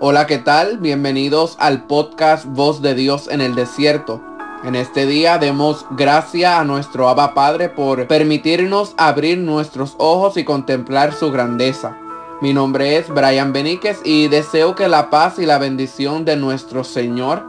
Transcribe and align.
Hola, 0.00 0.28
¿qué 0.28 0.38
tal? 0.38 0.78
Bienvenidos 0.78 1.56
al 1.58 1.88
podcast 1.88 2.44
Voz 2.46 2.80
de 2.82 2.94
Dios 2.94 3.26
en 3.26 3.40
el 3.40 3.56
Desierto. 3.56 4.22
En 4.62 4.76
este 4.76 5.06
día 5.06 5.38
demos 5.38 5.86
gracia 5.90 6.60
a 6.60 6.64
nuestro 6.64 7.08
Abba 7.08 7.34
Padre 7.34 7.68
por 7.68 8.06
permitirnos 8.06 8.94
abrir 8.96 9.38
nuestros 9.38 9.96
ojos 9.98 10.36
y 10.36 10.44
contemplar 10.44 11.12
su 11.12 11.32
grandeza. 11.32 11.98
Mi 12.40 12.54
nombre 12.54 12.96
es 12.96 13.08
Brian 13.08 13.52
Beníquez 13.52 14.00
y 14.04 14.28
deseo 14.28 14.76
que 14.76 14.86
la 14.86 15.10
paz 15.10 15.40
y 15.40 15.46
la 15.46 15.58
bendición 15.58 16.24
de 16.24 16.36
nuestro 16.36 16.84
Señor, 16.84 17.44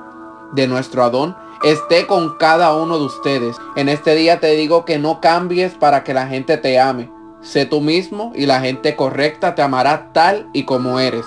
de 0.52 0.66
nuestro 0.68 1.04
Adón, 1.04 1.38
esté 1.64 2.08
con 2.08 2.36
cada 2.38 2.74
uno 2.74 2.98
de 2.98 3.06
ustedes. 3.06 3.58
En 3.76 3.90
este 3.90 4.16
día 4.16 4.40
te 4.40 4.56
digo 4.56 4.86
que 4.86 4.98
no 4.98 5.22
cambies 5.22 5.76
para 5.76 6.04
que 6.04 6.16
la 6.16 6.26
gente 6.26 6.58
te 6.58 6.80
ame. 6.80 7.12
Sé 7.42 7.68
tú 7.68 7.80
mismo 7.80 8.34
y 8.36 8.48
la 8.48 8.60
gente 8.60 8.96
correcta 8.96 9.54
te 9.54 9.62
amará 9.62 10.10
tal 10.14 10.50
y 10.52 10.64
como 10.64 11.00
eres. 11.00 11.26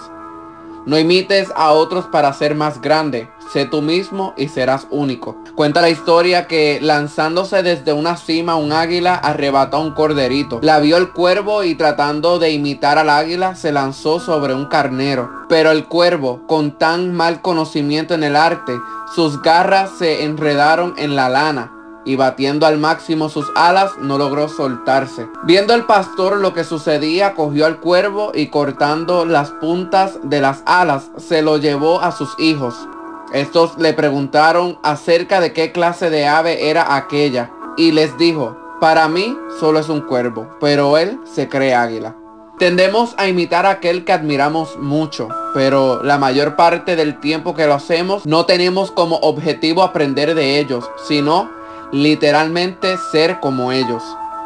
No 0.85 0.99
imites 0.99 1.53
a 1.55 1.71
otros 1.73 2.07
para 2.07 2.33
ser 2.33 2.55
más 2.55 2.81
grande. 2.81 3.29
Sé 3.53 3.67
tú 3.67 3.83
mismo 3.83 4.35
y 4.37 4.49
serás 4.49 4.87
único. 4.91 5.37
Cuenta 5.55 5.81
la 5.81 5.91
historia 5.91 6.47
que 6.47 6.81
lanzándose 6.81 7.63
desde 7.63 7.93
una 7.93 8.17
cima 8.17 8.57
un 8.57 8.73
águila 8.73 9.15
arrebató 9.15 9.77
a 9.77 9.81
un 9.81 9.93
corderito. 9.93 10.59
La 10.63 10.81
vio 10.81 10.97
el 10.97 11.13
cuervo 11.13 11.63
y 11.63 11.75
tratando 11.75 12.39
de 12.39 12.51
imitar 12.51 12.99
al 12.99 13.11
águila 13.11 13.55
se 13.55 13.73
lanzó 13.73 14.21
sobre 14.21 14.55
un 14.55 14.67
carnero. 14.67 15.31
Pero 15.49 15.71
el 15.71 15.87
cuervo, 15.87 16.47
con 16.47 16.79
tan 16.79 17.13
mal 17.13 17.43
conocimiento 17.43 18.15
en 18.15 18.25
el 18.25 18.37
arte, 18.37 18.73
sus 19.15 19.43
garras 19.43 19.91
se 19.99 20.25
enredaron 20.25 20.95
en 20.97 21.15
la 21.15 21.29
lana 21.29 21.82
y 22.05 22.17
batiendo 22.17 22.67
al 22.67 22.79
máximo 22.79 23.29
sus 23.29 23.51
alas 23.55 23.93
no 23.99 24.19
logró 24.19 24.49
soltarse. 24.49 25.29
Viendo 25.45 25.75
el 25.75 25.85
pastor 25.85 26.39
lo 26.39 26.55
que 26.55 26.65
sucedía, 26.65 27.35
cogió 27.35 27.67
al 27.67 27.81
cuervo 27.81 28.33
y 28.35 28.49
cortando 28.49 29.25
las 29.25 29.51
puntas 29.51 30.19
de 30.23 30.41
las 30.41 30.63
alas 30.67 31.11
se 31.17 31.43
lo 31.43 31.59
llevó 31.59 32.01
a 32.01 32.13
sus 32.13 32.35
hijos. 32.39 32.89
Estos 33.33 33.79
le 33.79 33.95
preguntaron 33.95 34.79
acerca 34.83 35.41
de 35.41 35.53
qué 35.53 35.73
clase 35.73 36.11
de 36.11 36.27
ave 36.27 36.69
era 36.69 36.97
aquella 36.97 37.51
y 37.77 37.93
les 37.93 38.19
dijo, 38.19 38.59
para 38.81 39.09
mí 39.09 39.39
solo 39.61 39.79
es 39.79 39.89
un 39.89 40.01
cuervo, 40.01 40.49
pero 40.61 40.99
él 40.99 41.19
se 41.25 41.49
cree 41.49 41.75
águila. 41.75 42.17
Tendemos 42.59 43.15
a 43.17 43.27
imitar 43.27 43.65
a 43.67 43.71
aquel 43.71 44.05
que 44.05 44.13
admiramos 44.13 44.79
mucho, 44.79 45.29
pero 45.55 46.03
la 46.03 46.19
mayor 46.19 46.55
parte 46.55 46.95
del 46.95 47.19
tiempo 47.19 47.55
que 47.55 47.67
lo 47.67 47.75
hacemos 47.75 48.27
no 48.27 48.45
tenemos 48.45 48.93
como 48.93 49.17
objetivo 49.17 49.83
aprender 49.83 50.35
de 50.35 50.61
ellos, 50.61 50.89
sino 51.09 51.51
literalmente 51.93 52.97
ser 53.13 53.39
como 53.39 53.71
ellos. 53.71 54.03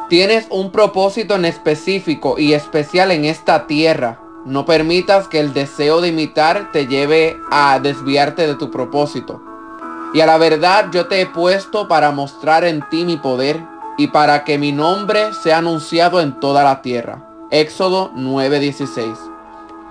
Tienes 0.09 0.47
un 0.51 0.71
propósito 0.71 1.37
en 1.37 1.45
específico 1.45 2.39
y 2.39 2.53
especial 2.53 3.11
en 3.11 3.25
esta 3.25 3.67
tierra. 3.67 4.21
No 4.45 4.67
permitas 4.67 5.27
que 5.27 5.41
el 5.41 5.53
deseo 5.53 6.01
de 6.01 6.09
imitar 6.09 6.71
te 6.73 6.87
lleve 6.87 7.37
a 7.51 7.79
desviarte 7.81 8.47
de 8.47 8.55
tu 8.55 8.71
propósito. 8.71 9.43
Y 10.13 10.21
a 10.21 10.27
la 10.27 10.39
verdad 10.39 10.91
yo 10.93 11.07
te 11.07 11.21
he 11.21 11.27
puesto 11.27 11.89
para 11.89 12.13
mostrar 12.13 12.65
en 12.65 12.89
ti 12.89 13.05
mi 13.05 13.17
poder 13.17 13.61
y 13.99 14.09
para 14.09 14.45
que 14.45 14.59
mi 14.59 14.73
nombre 14.73 15.33
sea 15.33 15.59
anunciado 15.59 16.21
en 16.21 16.39
toda 16.39 16.63
la 16.63 16.83
tierra. 16.83 17.29
Éxodo 17.51 18.11
9:16. 18.15 19.17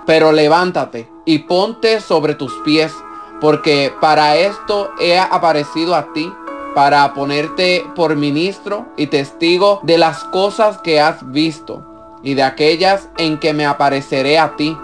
Pero 0.06 0.32
levántate 0.32 1.10
y 1.24 1.40
ponte 1.40 2.00
sobre 2.00 2.34
tus 2.34 2.54
pies, 2.64 2.92
porque 3.40 3.92
para 4.00 4.36
esto 4.36 4.90
he 5.00 5.18
aparecido 5.18 5.94
a 5.94 6.12
ti 6.12 6.32
para 6.76 7.14
ponerte 7.14 7.86
por 7.96 8.16
ministro 8.16 8.84
y 8.98 9.06
testigo 9.06 9.80
de 9.84 9.96
las 9.96 10.24
cosas 10.24 10.76
que 10.76 11.00
has 11.00 11.32
visto 11.32 12.18
y 12.22 12.34
de 12.34 12.42
aquellas 12.42 13.08
en 13.16 13.38
que 13.40 13.54
me 13.54 13.64
apareceré 13.64 14.38
a 14.38 14.56
ti, 14.56 14.76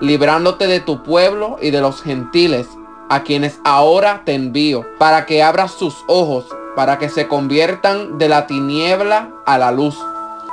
librándote 0.00 0.68
de 0.68 0.78
tu 0.78 1.02
pueblo 1.02 1.56
y 1.60 1.72
de 1.72 1.80
los 1.80 2.00
gentiles, 2.00 2.68
a 3.10 3.24
quienes 3.24 3.58
ahora 3.64 4.22
te 4.24 4.34
envío, 4.34 4.86
para 5.00 5.26
que 5.26 5.42
abras 5.42 5.72
sus 5.72 6.04
ojos, 6.06 6.46
para 6.76 7.00
que 7.00 7.08
se 7.08 7.26
conviertan 7.26 8.18
de 8.18 8.28
la 8.28 8.46
tiniebla 8.46 9.30
a 9.44 9.58
la 9.58 9.72
luz 9.72 9.98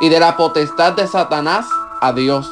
y 0.01 0.09
de 0.09 0.19
la 0.19 0.38
potestad 0.38 0.94
de 0.94 1.06
Satanás 1.06 1.67
a 2.01 2.13
Dios, 2.13 2.51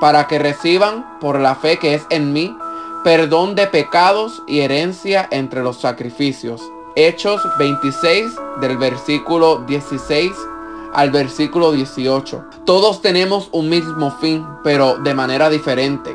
para 0.00 0.26
que 0.26 0.40
reciban 0.40 1.06
por 1.20 1.38
la 1.38 1.54
fe 1.54 1.78
que 1.78 1.94
es 1.94 2.04
en 2.10 2.32
mí 2.32 2.58
perdón 3.04 3.54
de 3.54 3.68
pecados 3.68 4.42
y 4.48 4.62
herencia 4.62 5.28
entre 5.30 5.62
los 5.62 5.76
sacrificios 5.76 6.60
Hechos 7.00 7.40
26 7.60 8.32
del 8.60 8.76
versículo 8.76 9.58
16 9.68 10.32
al 10.92 11.12
versículo 11.12 11.70
18. 11.70 12.44
Todos 12.66 13.02
tenemos 13.02 13.50
un 13.52 13.68
mismo 13.68 14.10
fin, 14.20 14.44
pero 14.64 14.96
de 14.98 15.14
manera 15.14 15.48
diferente. 15.48 16.10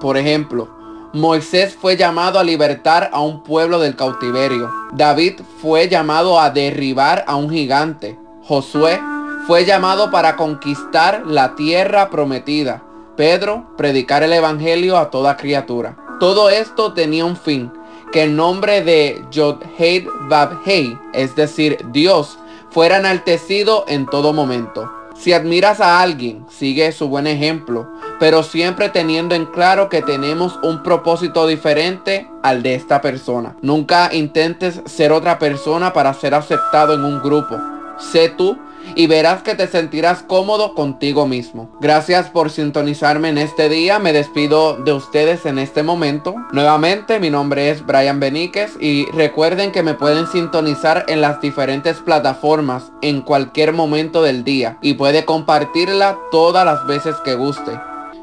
Por 0.00 0.16
ejemplo, 0.16 0.70
Moisés 1.12 1.76
fue 1.78 1.98
llamado 1.98 2.38
a 2.38 2.44
libertar 2.44 3.10
a 3.12 3.20
un 3.20 3.42
pueblo 3.42 3.78
del 3.78 3.94
cautiverio. 3.94 4.72
David 4.94 5.42
fue 5.60 5.90
llamado 5.90 6.40
a 6.40 6.48
derribar 6.48 7.26
a 7.28 7.36
un 7.36 7.50
gigante. 7.50 8.18
Josué 8.42 9.02
fue 9.46 9.66
llamado 9.66 10.10
para 10.10 10.36
conquistar 10.36 11.26
la 11.26 11.54
tierra 11.56 12.08
prometida. 12.08 12.82
Pedro, 13.18 13.66
predicar 13.76 14.22
el 14.22 14.32
evangelio 14.32 14.96
a 14.96 15.10
toda 15.10 15.36
criatura. 15.36 15.98
Todo 16.18 16.48
esto 16.48 16.94
tenía 16.94 17.26
un 17.26 17.36
fin 17.36 17.70
que 18.12 18.22
el 18.24 18.36
nombre 18.36 18.82
de 18.82 19.24
Yod-Hei 19.30 20.06
Vab-Hei, 20.28 20.98
es 21.14 21.34
decir, 21.34 21.78
Dios, 21.92 22.38
fuera 22.70 22.98
enaltecido 22.98 23.84
en 23.88 24.06
todo 24.06 24.32
momento. 24.32 24.90
Si 25.14 25.32
admiras 25.32 25.80
a 25.80 26.00
alguien, 26.00 26.46
sigue 26.48 26.90
su 26.92 27.08
buen 27.08 27.26
ejemplo, 27.26 27.88
pero 28.18 28.42
siempre 28.42 28.88
teniendo 28.88 29.34
en 29.34 29.46
claro 29.46 29.88
que 29.88 30.02
tenemos 30.02 30.58
un 30.62 30.82
propósito 30.82 31.46
diferente 31.46 32.28
al 32.42 32.62
de 32.62 32.74
esta 32.74 33.00
persona. 33.00 33.56
Nunca 33.62 34.12
intentes 34.12 34.80
ser 34.86 35.12
otra 35.12 35.38
persona 35.38 35.92
para 35.92 36.12
ser 36.14 36.34
aceptado 36.34 36.94
en 36.94 37.04
un 37.04 37.22
grupo. 37.22 37.56
Sé 37.98 38.30
tú 38.30 38.58
y 38.94 39.06
verás 39.06 39.42
que 39.42 39.54
te 39.54 39.66
sentirás 39.66 40.22
cómodo 40.22 40.74
contigo 40.74 41.26
mismo. 41.26 41.70
Gracias 41.80 42.28
por 42.28 42.50
sintonizarme 42.50 43.28
en 43.28 43.38
este 43.38 43.68
día. 43.68 43.98
Me 43.98 44.12
despido 44.12 44.76
de 44.76 44.92
ustedes 44.92 45.46
en 45.46 45.58
este 45.58 45.82
momento. 45.82 46.34
Nuevamente, 46.52 47.18
mi 47.18 47.30
nombre 47.30 47.70
es 47.70 47.84
Brian 47.84 48.20
Beníquez 48.20 48.76
y 48.80 49.06
recuerden 49.12 49.72
que 49.72 49.82
me 49.82 49.94
pueden 49.94 50.26
sintonizar 50.26 51.04
en 51.08 51.20
las 51.20 51.40
diferentes 51.40 51.98
plataformas 51.98 52.92
en 53.02 53.22
cualquier 53.22 53.72
momento 53.72 54.22
del 54.22 54.44
día 54.44 54.78
y 54.82 54.94
puede 54.94 55.24
compartirla 55.24 56.18
todas 56.30 56.64
las 56.64 56.86
veces 56.86 57.16
que 57.24 57.34
guste. 57.34 57.72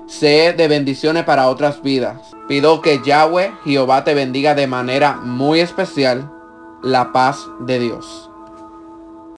Sé 0.07 0.53
de 0.53 0.67
bendiciones 0.67 1.23
para 1.23 1.47
otras 1.47 1.83
vidas. 1.83 2.35
Pido 2.47 2.81
que 2.81 2.99
Yahweh, 3.05 3.51
Jehová, 3.63 4.03
te 4.03 4.15
bendiga 4.15 4.55
de 4.55 4.65
manera 4.65 5.13
muy 5.23 5.59
especial. 5.59 6.31
La 6.81 7.11
paz 7.11 7.45
de 7.59 7.77
Dios. 7.77 8.28